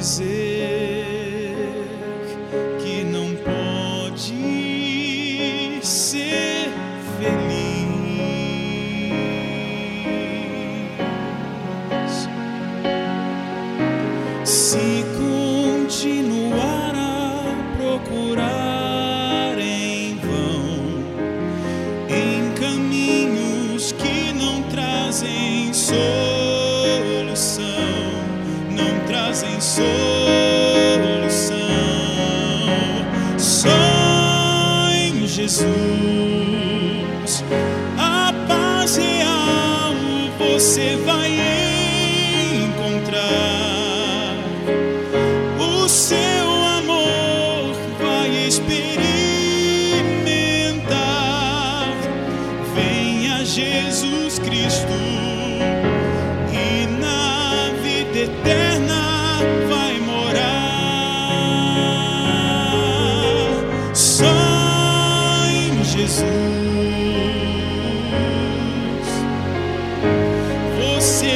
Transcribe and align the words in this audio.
dizer. 0.00 0.49
see. 35.60 35.99